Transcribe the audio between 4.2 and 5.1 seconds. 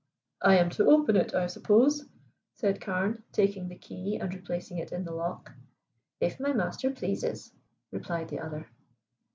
replacing it in